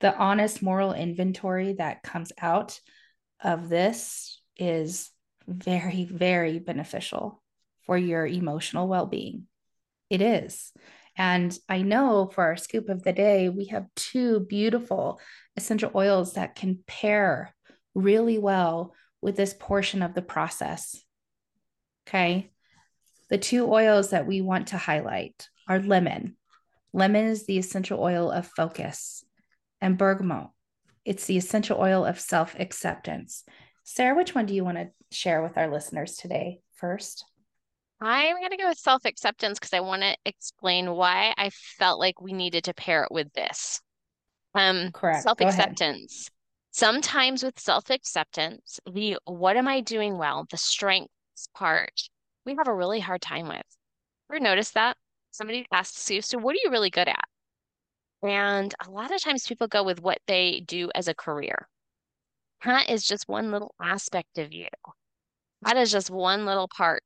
[0.00, 2.80] The honest moral inventory that comes out
[3.42, 5.10] of this is
[5.46, 7.39] very very beneficial
[7.90, 9.48] for your emotional well-being
[10.10, 10.72] it is
[11.16, 15.20] and I know for our scoop of the day, we have two beautiful
[15.56, 17.54] essential oils that can pair
[17.94, 21.02] really well with this portion of the process.
[22.08, 22.52] Okay.
[23.28, 26.36] The two oils that we want to highlight are lemon.
[26.92, 29.22] Lemon is the essential oil of focus,
[29.80, 30.48] and bergamot.
[31.04, 33.44] It's the essential oil of self acceptance.
[33.84, 37.24] Sarah, which one do you want to share with our listeners today first?
[38.00, 42.00] I'm going to go with self acceptance because I want to explain why I felt
[42.00, 43.80] like we needed to pair it with this.
[44.54, 45.22] Um, Correct.
[45.22, 46.30] Self acceptance.
[46.70, 52.08] Sometimes with self acceptance, the what am I doing well, the strengths part,
[52.46, 53.66] we have a really hard time with.
[54.30, 54.96] Ever notice that?
[55.30, 57.24] Somebody asks you, so what are you really good at?
[58.22, 61.68] And a lot of times people go with what they do as a career.
[62.64, 64.68] That is just one little aspect of you.
[65.62, 67.02] That is just one little part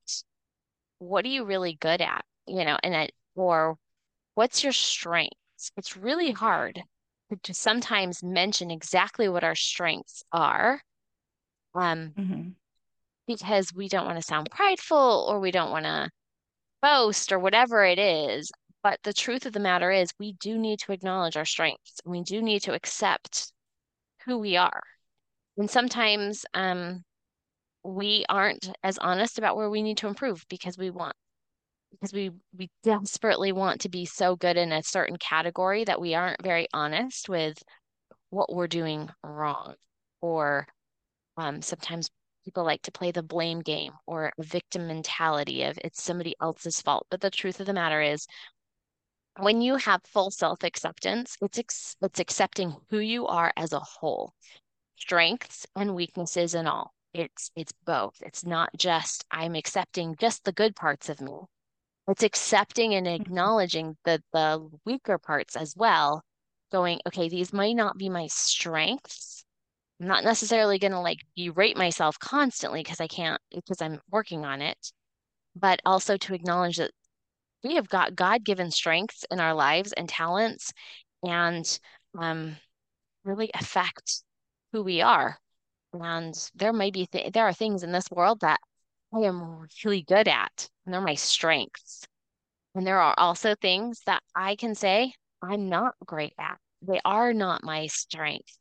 [1.04, 2.24] what are you really good at?
[2.46, 3.76] You know, and it, or
[4.34, 5.70] what's your strengths?
[5.76, 6.82] It's really hard
[7.42, 10.80] to sometimes mention exactly what our strengths are.
[11.74, 12.48] Um, mm-hmm.
[13.26, 16.08] because we don't want to sound prideful or we don't want to
[16.82, 18.52] boast or whatever it is.
[18.84, 22.00] But the truth of the matter is, we do need to acknowledge our strengths.
[22.04, 23.50] and We do need to accept
[24.26, 24.82] who we are.
[25.56, 27.02] And sometimes um,
[27.84, 31.14] we aren't as honest about where we need to improve because we want
[31.90, 36.14] because we we desperately want to be so good in a certain category that we
[36.14, 37.62] aren't very honest with
[38.30, 39.74] what we're doing wrong
[40.20, 40.66] or
[41.36, 42.08] um, sometimes
[42.44, 47.06] people like to play the blame game or victim mentality of it's somebody else's fault.
[47.10, 48.26] But the truth of the matter is
[49.38, 54.32] when you have full self-acceptance it's ex- it's accepting who you are as a whole
[54.96, 58.16] strengths and weaknesses and all it's it's both.
[58.20, 61.32] It's not just I'm accepting just the good parts of me.
[62.08, 63.22] It's accepting and mm-hmm.
[63.22, 66.22] acknowledging the the weaker parts as well,
[66.72, 69.44] going, okay, these might not be my strengths.
[70.00, 74.44] I'm not necessarily going to like berate myself constantly because I can't because I'm working
[74.44, 74.92] on it,
[75.56, 76.90] but also to acknowledge that
[77.62, 80.72] we have got God-given strengths in our lives and talents
[81.22, 81.78] and
[82.18, 82.56] um
[83.24, 84.22] really affect
[84.72, 85.38] who we are
[86.02, 88.60] and there may be th- there are things in this world that
[89.14, 92.06] I am really good at, and they're my strengths.
[92.74, 96.58] And there are also things that I can say I'm not great at.
[96.82, 98.58] They are not my strength.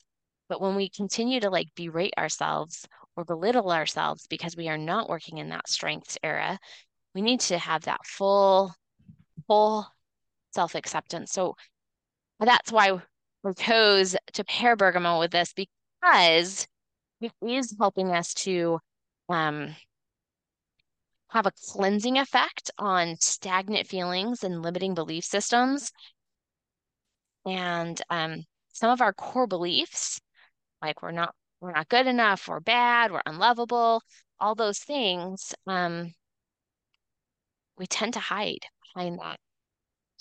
[0.49, 5.09] But when we continue to like berate ourselves or belittle ourselves because we are not
[5.09, 6.59] working in that strengths era,
[7.15, 8.73] we need to have that full,
[9.47, 9.87] full
[10.51, 11.31] self acceptance.
[11.31, 11.55] So
[12.39, 13.01] that's why
[13.43, 16.67] we chose to pair bergamot with this because
[17.23, 18.79] it is helping us to
[19.29, 19.75] um,
[21.29, 25.91] have a cleansing effect on stagnant feelings and limiting belief systems.
[27.45, 30.19] And um, some of our core beliefs,
[30.81, 34.01] like we're not we're not good enough, we're bad, we're unlovable,
[34.39, 36.11] all those things, um,
[37.77, 39.37] we tend to hide behind that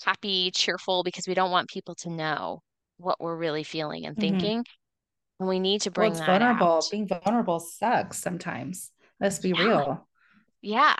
[0.03, 2.61] happy, cheerful, because we don't want people to know
[2.97, 4.37] what we're really feeling and mm-hmm.
[5.43, 6.77] And we need to bring well, it's that vulnerable.
[6.77, 6.87] Out.
[6.89, 8.91] Being vulnerable sucks sometimes.
[9.19, 9.63] Let's be yeah.
[9.63, 10.07] real.
[10.61, 10.95] Yeah.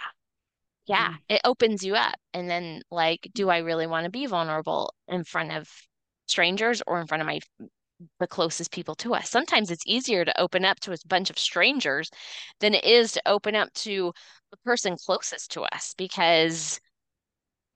[0.85, 1.11] Yeah.
[1.11, 1.17] Mm.
[1.29, 2.15] It opens you up.
[2.33, 5.69] And then, like, do I really want to be vulnerable in front of
[6.27, 7.39] strangers or in front of my
[8.19, 9.29] the closest people to us.
[9.29, 12.09] Sometimes it's easier to open up to a bunch of strangers
[12.59, 14.11] than it is to open up to
[14.51, 16.81] the person closest to us because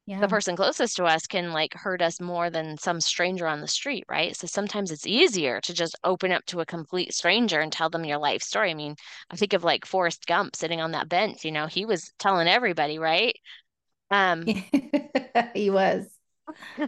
[0.08, 0.22] yeah.
[0.22, 3.68] the person closest to us can like hurt us more than some stranger on the
[3.68, 4.36] street, right?
[4.36, 8.06] So sometimes it's easier to just open up to a complete stranger and tell them
[8.06, 8.72] your life story.
[8.72, 8.96] I mean,
[9.30, 12.48] I think of like Forrest Gump sitting on that bench, you know, he was telling
[12.48, 13.36] everybody, right?
[14.10, 14.46] Um
[15.54, 16.08] he was.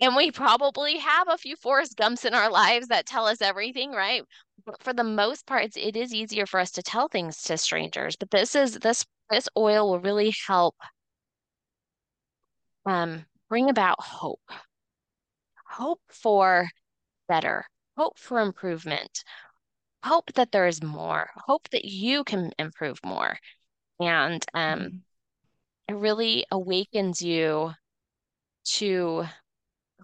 [0.00, 3.90] And we probably have a few Forrest Gumps in our lives that tell us everything,
[3.90, 4.22] right?
[4.64, 7.58] But for the most part, it's, it is easier for us to tell things to
[7.58, 8.14] strangers.
[8.14, 10.76] But this is this this oil will really help
[12.88, 14.50] um, bring about hope,
[15.66, 16.68] hope for
[17.28, 17.66] better,
[17.98, 19.24] hope for improvement,
[20.02, 23.36] hope that there is more, hope that you can improve more.
[24.00, 24.96] And um, mm-hmm.
[25.88, 27.72] it really awakens you
[28.64, 29.26] to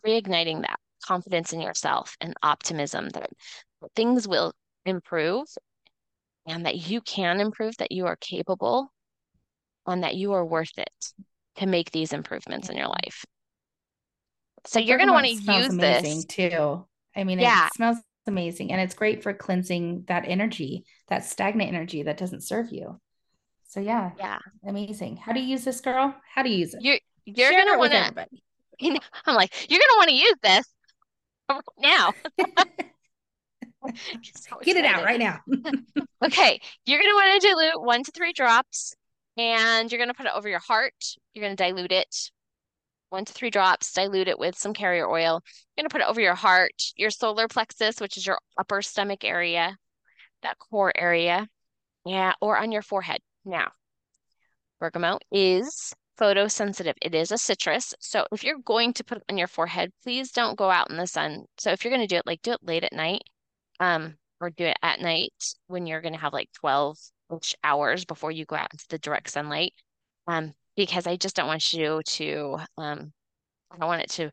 [0.06, 3.30] reigniting that confidence in yourself and optimism that
[3.96, 4.52] things will
[4.84, 5.46] improve
[6.46, 8.88] and that you can improve, that you are capable,
[9.86, 11.14] and that you are worth it
[11.56, 13.24] to make these improvements in your life.
[14.66, 16.86] So you're going to want to use amazing this too.
[17.16, 17.66] I mean, yeah.
[17.66, 22.42] it smells amazing and it's great for cleansing that energy, that stagnant energy that doesn't
[22.42, 22.98] serve you.
[23.68, 25.16] So yeah, yeah, amazing.
[25.16, 26.14] How do you use this, girl?
[26.32, 26.82] How do you use it?
[26.82, 28.26] You're you're gonna want to.
[28.80, 30.66] You know, I'm like, you're gonna want to use this
[31.78, 32.12] now.
[34.34, 35.38] so Get it out right now.
[36.24, 38.96] okay, you're gonna want to dilute one to three drops
[39.36, 40.94] and you're going to put it over your heart.
[41.32, 42.30] You're going to dilute it
[43.14, 45.40] one to three drops, dilute it with some carrier oil.
[45.76, 48.82] You're going to put it over your heart, your solar plexus, which is your upper
[48.82, 49.76] stomach area,
[50.42, 51.48] that core area.
[52.04, 53.20] Yeah, or on your forehead.
[53.44, 53.70] Now,
[54.80, 56.94] bergamot is photosensitive.
[57.00, 57.94] It is a citrus.
[58.00, 60.96] So if you're going to put it on your forehead, please don't go out in
[60.96, 61.44] the sun.
[61.58, 63.22] So if you're going to do it, like do it late at night,
[63.80, 65.32] um, or do it at night
[65.68, 66.98] when you're going to have like 12
[67.62, 69.74] hours before you go out into the direct sunlight.
[70.26, 73.12] Um, because I just don't want you to, um,
[73.70, 74.30] I don't want it to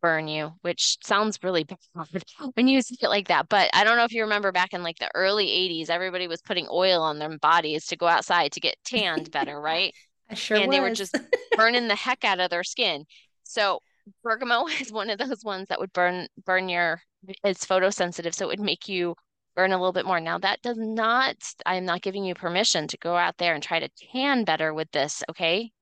[0.00, 1.78] burn you, which sounds really bad
[2.54, 3.48] when you say it like that.
[3.48, 6.42] But I don't know if you remember back in like the early 80s, everybody was
[6.42, 9.94] putting oil on their bodies to go outside to get tanned better, right?
[10.30, 10.76] I sure And was.
[10.76, 11.20] they were just
[11.56, 13.04] burning the heck out of their skin.
[13.44, 13.80] So
[14.22, 17.02] bergamot is one of those ones that would burn burn your
[17.44, 19.14] it's photosensitive, so it would make you
[19.58, 20.20] burn a little bit more.
[20.20, 21.34] Now, that does not,
[21.66, 24.88] I'm not giving you permission to go out there and try to tan better with
[24.92, 25.72] this, okay?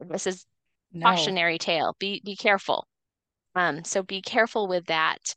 [0.00, 0.46] This is
[0.90, 1.04] no.
[1.04, 1.94] cautionary tale.
[1.98, 2.86] Be be careful.
[3.54, 5.34] Um, so be careful with that.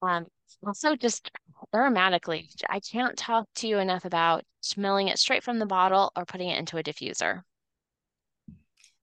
[0.00, 0.24] Um,
[0.66, 1.30] also just
[1.74, 6.24] aromatically, I can't talk to you enough about smelling it straight from the bottle or
[6.24, 7.42] putting it into a diffuser.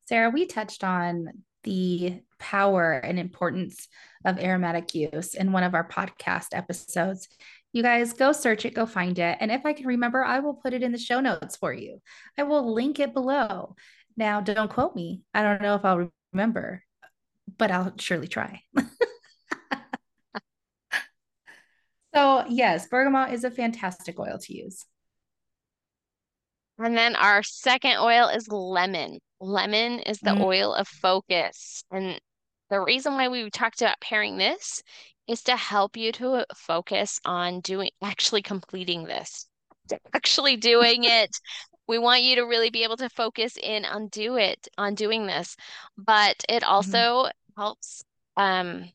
[0.08, 1.28] Sarah, we touched on
[1.64, 3.88] the power and importance
[4.26, 7.28] of aromatic use in one of our podcast episodes.
[7.74, 9.38] You guys go search it, go find it.
[9.40, 12.02] And if I can remember, I will put it in the show notes for you.
[12.38, 13.76] I will link it below.
[14.18, 15.22] Now, don't quote me.
[15.34, 16.84] I don't know if I'll remember,
[17.58, 18.62] but I'll surely try.
[22.14, 24.86] so, yes, bergamot is a fantastic oil to use.
[26.78, 29.20] And then our second oil is lemon.
[29.40, 30.42] Lemon is the mm.
[30.42, 31.84] oil of focus.
[31.92, 32.20] And
[32.70, 34.82] the reason why we talked about pairing this
[35.32, 39.48] is to help you to focus on doing actually completing this,
[40.14, 41.30] actually doing it.
[41.88, 45.26] We want you to really be able to focus in on do it, on doing
[45.26, 45.56] this.
[45.98, 46.72] But it mm-hmm.
[46.72, 47.62] also mm-hmm.
[47.62, 48.04] helps
[48.38, 48.92] um,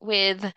[0.00, 0.52] with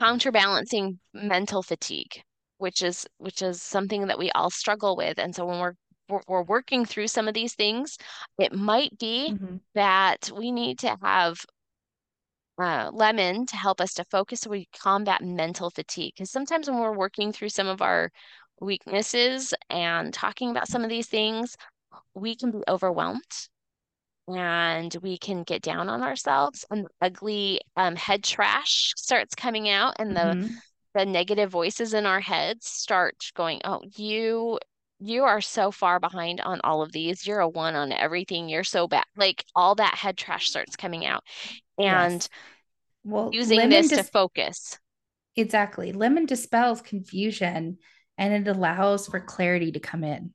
[0.00, 2.22] counterbalancing mental fatigue,
[2.58, 5.18] which is which is something that we all struggle with.
[5.18, 5.74] And so when we're
[6.28, 7.96] we're working through some of these things,
[8.38, 9.56] it might be mm-hmm.
[9.74, 11.44] that we need to have
[12.62, 16.12] uh, lemon to help us to focus so we combat mental fatigue.
[16.14, 18.10] Because sometimes when we're working through some of our
[18.60, 21.56] weaknesses and talking about some of these things,
[22.14, 23.22] we can be overwhelmed
[24.28, 29.94] and we can get down on ourselves and ugly um, head trash starts coming out
[29.98, 30.54] and the mm-hmm.
[30.94, 34.58] the negative voices in our heads start going oh you
[35.00, 38.62] you are so far behind on all of these you're a one on everything you're
[38.62, 41.24] so bad like all that head trash starts coming out
[41.78, 42.28] and yes.
[43.04, 44.78] Well using this dis- to focus.
[45.36, 45.92] Exactly.
[45.92, 47.78] Lemon dispels confusion
[48.18, 50.32] and it allows for clarity to come in.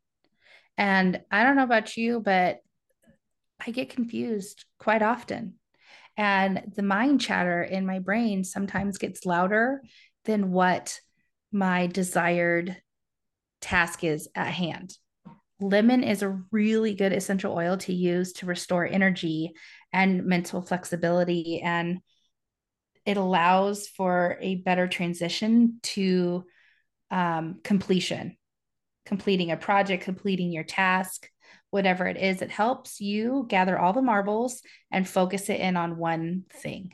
[0.77, 2.59] And i don't know about you but
[3.65, 5.55] i get confused quite often.
[6.15, 9.81] And the mind chatter in my brain sometimes gets louder
[10.25, 10.99] than what
[11.51, 12.75] my desired
[13.61, 14.97] task is at hand.
[15.59, 19.53] Lemon is a really good essential oil to use to restore energy
[19.91, 21.99] and mental flexibility and
[23.07, 26.43] it allows for a better transition to
[27.09, 28.35] um, completion,
[29.05, 31.29] completing a project, completing your task,
[31.69, 32.41] whatever it is.
[32.41, 36.91] It helps you gather all the marbles and focus it in on one thing.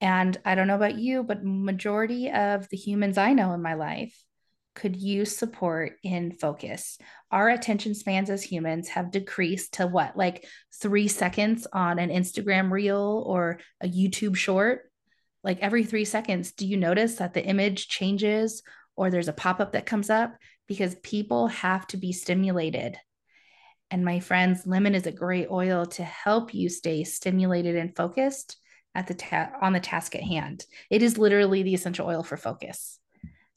[0.00, 3.74] And I don't know about you, but majority of the humans I know in my
[3.74, 4.18] life
[4.78, 6.98] could use support in focus.
[7.30, 12.70] Our attention spans as humans have decreased to what, like three seconds on an Instagram
[12.70, 14.90] reel or a YouTube short?
[15.42, 18.62] Like every three seconds, do you notice that the image changes
[18.96, 20.36] or there's a pop up that comes up?
[20.68, 22.96] Because people have to be stimulated.
[23.90, 28.56] And my friends, lemon is a great oil to help you stay stimulated and focused
[28.94, 30.66] at the ta- on the task at hand.
[30.90, 32.97] It is literally the essential oil for focus.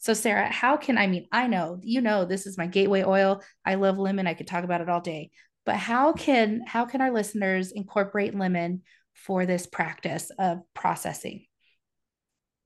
[0.01, 3.43] So, Sarah, how can I mean, I know, you know, this is my gateway oil.
[3.63, 4.25] I love lemon.
[4.25, 5.29] I could talk about it all day.
[5.63, 8.81] But how can how can our listeners incorporate lemon
[9.13, 11.45] for this practice of processing?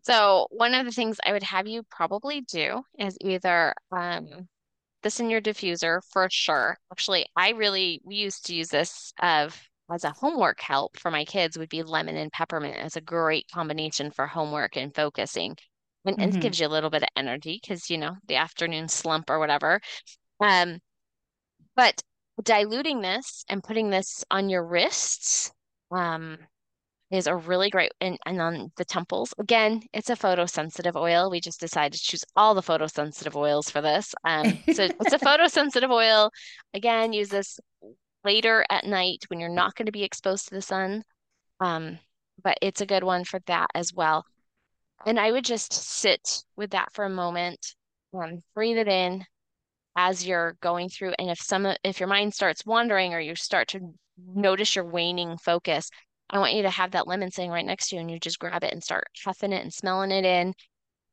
[0.04, 4.48] So, one of the things I would have you probably do is either um,
[5.04, 6.78] this in your diffuser for sure.
[6.90, 9.62] Actually, I really we used to use this of
[9.92, 13.46] as a homework help for my kids would be lemon and peppermint as a great
[13.54, 15.58] combination for homework and focusing
[16.06, 16.38] and, mm-hmm.
[16.38, 19.40] it gives you a little bit of energy because you know the afternoon slump or
[19.40, 19.82] whatever.
[20.40, 20.80] Um
[21.76, 22.02] but
[22.44, 25.52] diluting this and putting this on your wrists
[25.92, 26.38] um
[27.12, 31.30] is a really great and, and on the temples again it's a photosensitive oil.
[31.30, 34.14] We just decided to choose all the photosensitive oils for this.
[34.24, 36.32] Um so it's a photosensitive oil.
[36.74, 37.60] Again use this
[38.24, 41.04] later at night when you're not going to be exposed to the sun.
[41.60, 42.00] Um
[42.44, 44.26] but it's a good one for that as well
[45.06, 47.76] and I would just sit with that for a moment,
[48.14, 49.24] um, breathe it in
[49.96, 51.14] as you're going through.
[51.20, 55.38] And if some if your mind starts wandering or you start to notice your waning
[55.38, 55.90] focus,
[56.30, 58.40] I want you to have that lemon sitting right next to you and you just
[58.40, 60.54] grab it and start huffing it and smelling it in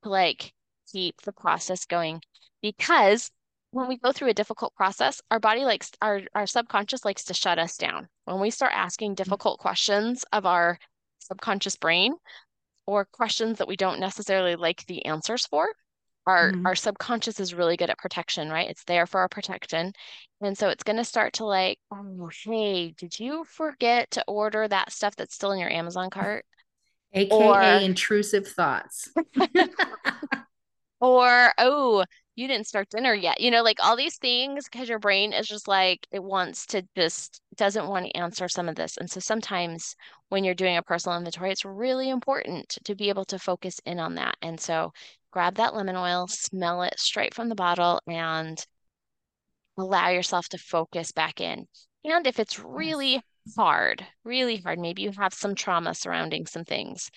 [0.03, 0.53] to like
[0.91, 2.21] keep the process going.
[2.63, 3.31] Because
[3.73, 7.35] when we go through a difficult process, our body likes our our subconscious likes to
[7.35, 8.09] shut us down.
[8.25, 9.17] When we start asking mm.
[9.17, 10.79] difficult questions of our
[11.19, 12.15] subconscious brain,
[12.87, 15.69] or questions that we don't necessarily like the answers for
[16.27, 16.67] our mm-hmm.
[16.67, 18.71] our subconscious is really good at protection right?
[18.71, 19.93] It's there for our protection.
[20.41, 24.67] And so it's going to start to like oh hey did you forget to order
[24.67, 26.45] that stuff that's still in your amazon cart?
[27.15, 29.11] Aka or, intrusive thoughts.
[31.03, 32.05] Or oh
[32.35, 33.41] you didn't start dinner yet.
[33.41, 36.83] You know, like all these things because your brain is just like it wants to
[36.97, 38.97] just doesn't want to answer some of this.
[38.97, 39.95] And so sometimes
[40.31, 43.99] when you're doing a personal inventory, it's really important to be able to focus in
[43.99, 44.37] on that.
[44.41, 44.93] And so
[45.31, 48.65] grab that lemon oil, smell it straight from the bottle and
[49.79, 51.67] allow yourself to focus back in.
[52.05, 53.23] And if it's really
[53.57, 57.11] hard, really hard, maybe you have some trauma surrounding some things,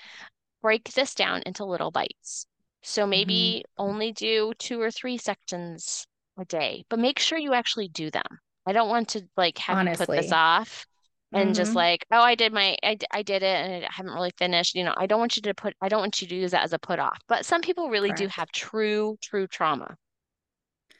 [0.61, 2.47] break this down into little bites.
[2.87, 3.83] So maybe mm-hmm.
[3.89, 6.05] only do two or three sections
[6.37, 8.27] a day, but make sure you actually do them.
[8.67, 10.03] I don't want to like have Honestly.
[10.03, 10.85] you put this off
[11.33, 11.53] and mm-hmm.
[11.53, 14.75] just like, oh, I did my, I, I did it and I haven't really finished.
[14.75, 16.63] You know, I don't want you to put, I don't want you to use that
[16.63, 17.17] as a put off.
[17.27, 18.21] But some people really Correct.
[18.21, 19.95] do have true, true trauma.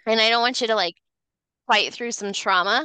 [0.08, 0.96] And I don't want you to like
[1.68, 2.84] fight through some trauma,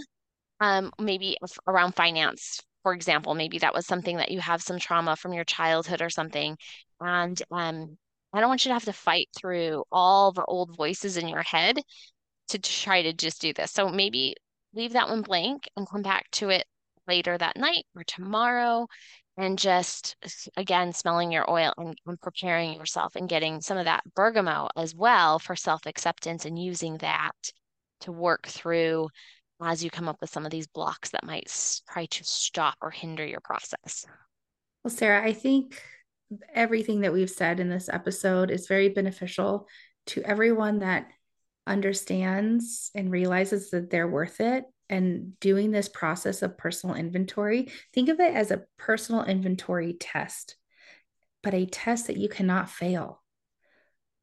[0.60, 3.34] um, maybe around finance, for example.
[3.34, 6.58] Maybe that was something that you have some trauma from your childhood or something.
[7.00, 7.96] And um,
[8.32, 11.42] I don't want you to have to fight through all the old voices in your
[11.42, 11.78] head
[12.48, 13.72] to try to just do this.
[13.72, 14.34] So maybe
[14.74, 16.64] leave that one blank and come back to it
[17.06, 18.86] later that night or tomorrow
[19.36, 20.16] and just
[20.56, 24.94] again smelling your oil and, and preparing yourself and getting some of that bergamot as
[24.94, 27.32] well for self-acceptance and using that
[28.00, 29.08] to work through
[29.62, 31.50] as you come up with some of these blocks that might
[31.90, 34.06] try to stop or hinder your process.
[34.84, 35.82] Well, Sarah, I think
[36.52, 39.68] everything that we've said in this episode is very beneficial
[40.06, 41.08] to everyone that
[41.66, 44.64] understands and realizes that they're worth it.
[44.88, 50.56] And doing this process of personal inventory think of it as a personal inventory test
[51.44, 53.22] but a test that you cannot fail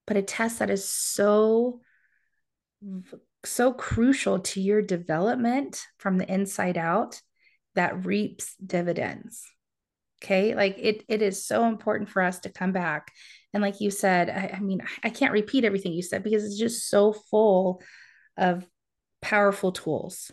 [0.05, 1.79] but a test that is so
[3.45, 7.21] so crucial to your development from the inside out
[7.75, 9.45] that reaps dividends
[10.23, 10.55] Okay.
[10.55, 13.11] Like it, it is so important for us to come back.
[13.53, 16.57] And like you said, I, I mean, I can't repeat everything you said because it's
[16.57, 17.81] just so full
[18.35, 18.67] of
[19.21, 20.31] powerful tools.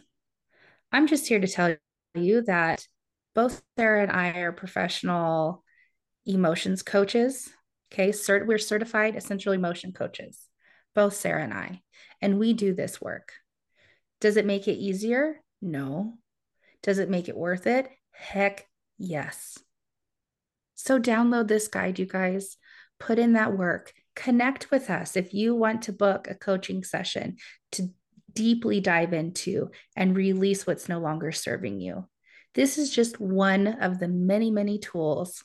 [0.91, 1.76] I'm just here to tell
[2.14, 2.87] you that
[3.35, 5.64] both Sarah and I are professional
[6.24, 7.51] emotions coaches.
[7.93, 8.11] Okay.
[8.11, 10.49] Cert- we're certified essential emotion coaches,
[10.95, 11.82] both Sarah and I.
[12.22, 13.32] And we do this work.
[14.20, 15.43] Does it make it easier?
[15.61, 16.14] No.
[16.82, 17.89] Does it make it worth it?
[18.12, 18.66] Heck
[18.99, 19.59] yes.
[20.74, 22.56] So, download this guide, you guys.
[22.98, 23.92] Put in that work.
[24.14, 27.36] Connect with us if you want to book a coaching session
[27.72, 27.88] to
[28.32, 32.08] deeply dive into and release what's no longer serving you.
[32.54, 35.44] This is just one of the many, many tools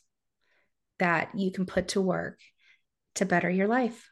[1.00, 2.40] that you can put to work
[3.16, 4.09] to better your life.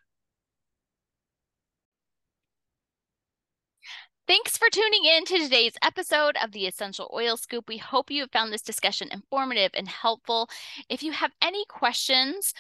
[4.28, 7.70] Thanks for tuning in to today's episode of the Essential Oil Scoop.
[7.70, 10.50] We hope you have found this discussion informative and helpful.
[10.90, 12.54] If you have any questions,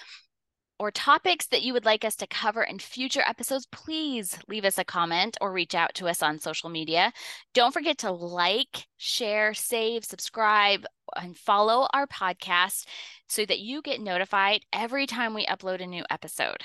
[0.79, 4.77] or topics that you would like us to cover in future episodes, please leave us
[4.77, 7.11] a comment or reach out to us on social media.
[7.53, 12.85] Don't forget to like, share, save, subscribe, and follow our podcast
[13.27, 16.63] so that you get notified every time we upload a new episode.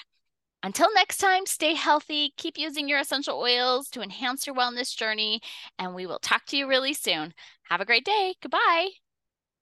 [0.65, 5.41] Until next time, stay healthy, keep using your essential oils to enhance your wellness journey,
[5.79, 7.35] and we will talk to you really soon.
[7.65, 8.35] Have a great day.
[8.41, 8.91] Goodbye.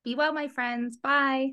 [0.04, 0.98] Be well, my friends.
[0.98, 1.52] Bye.